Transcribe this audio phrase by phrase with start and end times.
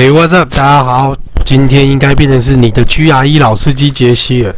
[0.00, 0.48] Hey, what's up？
[0.56, 1.14] 大家好，
[1.44, 4.54] 今天应该变成是你的 GRE 老司机杰西了。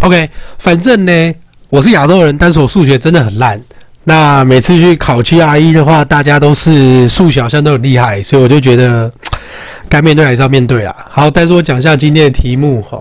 [0.00, 1.34] OK，反正呢，
[1.68, 3.62] 我是亚洲人，但是我数学真的很烂。
[4.02, 9.08] 那每次去考 GRE 的话，大家都是数学好像都很厉害，所以我就觉得
[9.88, 10.92] 该面对还是要面对啦。
[11.10, 13.00] 好，但是我讲一下今天的题目哈。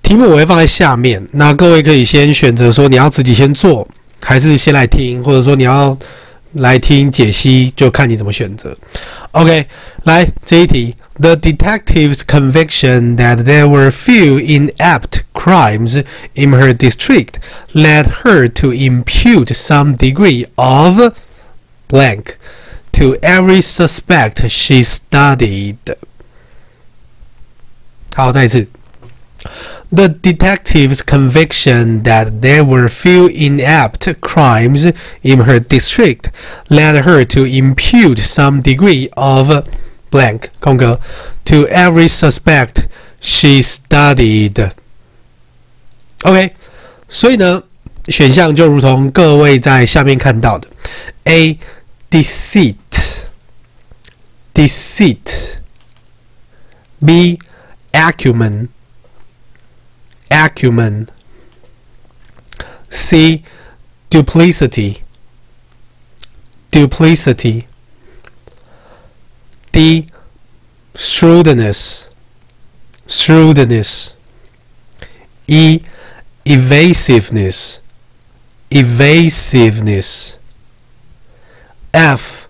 [0.00, 3.86] 题目我会放在下面，那各位可以先选择说你要自己先做，
[4.24, 5.94] 还是先来听，或者说你要。
[6.55, 8.77] 来听解析，就看你怎么选择。
[9.31, 9.67] OK，
[10.03, 17.35] 来这一题：The detective's conviction that there were few inept crimes in her district
[17.73, 21.13] led her to impute some degree of
[21.87, 22.35] blank
[22.93, 25.77] to every suspect she studied。
[28.13, 28.67] 好，再一次。
[29.89, 34.91] The detective's conviction that there were few inept crimes
[35.21, 36.31] in her district
[36.69, 39.67] led her to impute some degree of
[40.09, 40.99] blank 空格
[41.45, 42.87] to every suspect
[43.19, 44.71] she studied.
[46.23, 46.53] OK，
[47.09, 47.63] 所以呢，
[48.07, 50.67] 选项就如同各位在下面看到的：
[51.25, 51.57] A.
[52.09, 52.75] deceit,
[54.53, 55.57] deceit.
[57.03, 57.39] B.
[57.93, 58.67] acumen
[60.30, 61.08] Acumen.
[62.88, 63.42] C.
[64.10, 65.02] Duplicity.
[66.70, 67.66] Duplicity.
[69.72, 70.08] D.
[70.94, 72.10] Shrewdness.
[73.06, 74.16] Shrewdness.
[75.46, 75.80] E.
[76.44, 77.80] Evasiveness.
[78.70, 80.38] Evasiveness.
[81.92, 82.48] F.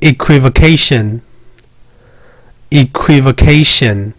[0.00, 1.22] Equivocation.
[2.70, 4.14] Equivocation.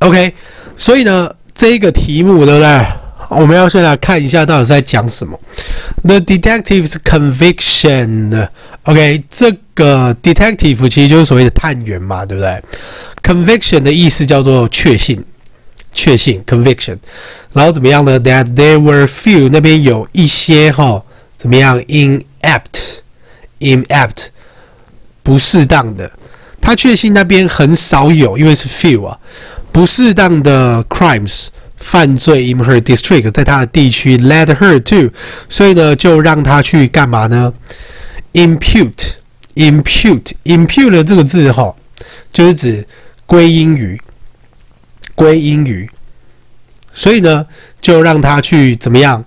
[0.00, 0.34] OK。
[0.76, 2.86] 所以呢，这个题目对不对？
[3.30, 5.40] 我们要先来看一下到底在讲什么。
[6.04, 12.62] The detective's conviction，OK，这个 detective 其实就是所谓的探员嘛，对不对
[13.22, 15.24] ？Conviction 的意思叫做确信，
[15.92, 16.98] 确信 conviction。
[17.52, 21.02] 然后怎么样呢？That there were few 那边有一些哈，
[21.36, 24.26] 怎么样？Inept，inept
[25.22, 26.12] 不适当的。
[26.60, 29.18] 他确信那边很少有，因为是 few 啊。
[29.74, 35.12] 不适当的 crimes 犯罪 in her district 在她的地区 led her to，
[35.48, 37.52] 所以呢就让她去干嘛呢
[38.34, 39.14] ？impute
[39.56, 41.74] impute impute 这个字哈，
[42.32, 42.86] 就是指
[43.26, 44.00] 归因于
[45.16, 45.90] 归因于，
[46.92, 47.44] 所以呢
[47.80, 49.24] 就让她去怎么样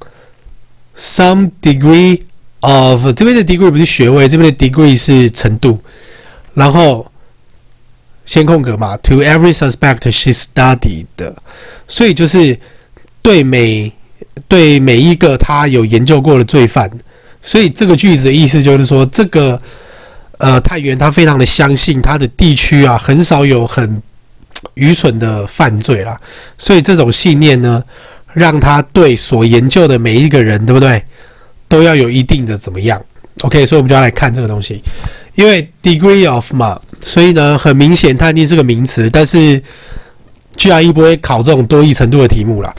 [0.95, 2.21] ？some degree
[2.61, 5.81] of 这边的 degree 不是学位，这边的 degree 是程度，
[6.53, 7.11] 然后。
[8.27, 11.05] 先空格嘛，to every suspect she studied，
[11.87, 12.59] 所以就是
[13.21, 13.89] 对每
[14.49, 16.91] 对每一个他有研究过的罪犯，
[17.41, 19.59] 所以这个句子的意思就是说，这个
[20.39, 24.03] 呃探员他非常的相信他的地区啊，很少有很
[24.73, 26.19] 愚蠢的犯罪啦，
[26.57, 27.81] 所以这种信念呢，
[28.33, 31.01] 让他对所研究的每一个人，对不对，
[31.69, 33.01] 都要有一定的怎么样
[33.43, 34.83] ？OK，所以我们就要来看这个东西。
[35.35, 39.61] 因为 degree of 嘛，所以呢，很明显它一定是个名词，但是
[40.55, 42.75] GRE 不会考这种多义程度的题目啦。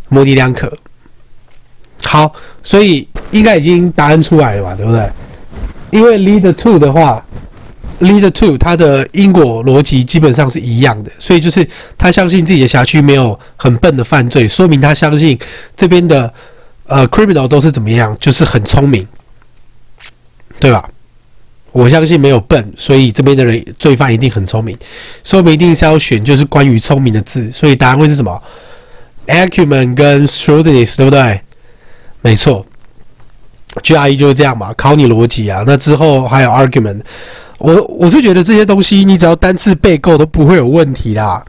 [0.09, 0.71] 模棱两可。
[2.03, 5.09] 好，所以应该已经答案出来了吧，对不对？
[5.91, 7.23] 因为 lead to 的话。
[8.01, 11.67] Lead to 它的因果逻辑基本上是一样的，所以就是
[11.97, 15.37] 他相信自己的辖区没有很笨的犯罪，说明他相信
[15.75, 16.33] 这边的
[16.85, 19.05] 呃 criminal 都是怎么样，就是很聪明，
[20.61, 20.89] 对吧？
[21.73, 24.73] 我相信没有笨，所以这边的人罪犯一定很聪明，
[25.21, 28.41] 所以我们一定是要选就是关于聪明的字，所以答案会是什么
[29.29, 31.41] ？Acumen 跟 shrewdness 对不对？
[32.21, 32.65] 没错
[33.81, 35.63] ，GRE 就是这样嘛，考你逻辑啊。
[35.65, 36.99] 那之后还有 argument。
[37.59, 41.43] 我我是觉得这些东西你只要单字背够都不会有问题啦，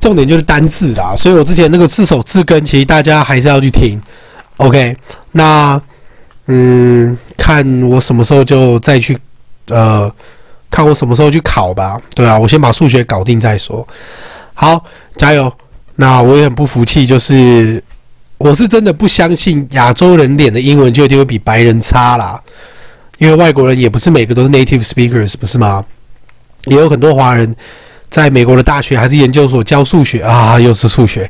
[0.00, 1.14] 重点就是单字啦。
[1.16, 4.00] 所以我之前那个字首字根，其实大家还是要去听。
[4.56, 4.96] OK，
[5.32, 5.80] 那
[6.46, 9.18] 嗯，看我什么时候就再去
[9.68, 10.10] 呃，
[10.70, 12.00] 看我什么时候去考吧。
[12.14, 13.86] 对啊，我先把数学搞定再说。
[14.54, 14.82] 好，
[15.16, 15.52] 加油。
[16.00, 17.82] 那我也很不服气，就是
[18.38, 22.40] 我是真的不相信亚洲人脸的英文就一定会比白人差啦。
[23.18, 25.84] 因为外国人也不是每个都是 native speakers，不是吗？
[26.66, 27.52] 也有很多华人
[28.08, 31.28] 在美国的大学还是研究所教数学啊，又是数学。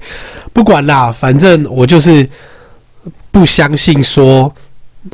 [0.53, 2.29] 不管啦，反正我就是
[3.31, 4.53] 不相信说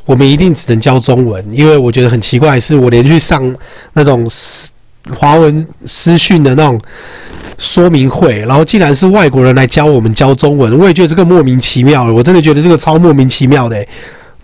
[0.04, 3.54] 我们一定只能教中文，因为我觉得很奇怪，是我连去上
[3.92, 4.28] 那种
[5.16, 6.80] 华文师训的那种
[7.58, 12.04] 说明会，然后竟然是外国人来教我们教中文，我也觉得这个莫名其妙。
[12.04, 13.86] 我真的觉得这个超莫名其妙的，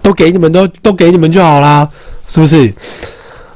[0.00, 1.88] 都给你们都都给你们就好啦。
[2.26, 2.72] 是不是？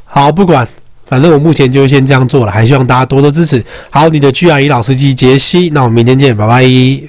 [0.05, 0.67] 好，不管，
[1.07, 3.63] 反正我目前就先这样做了，还希望大家多多支持。
[3.91, 7.01] 好，你的 GRE 老司机杰西，那我们明天见，拜拜。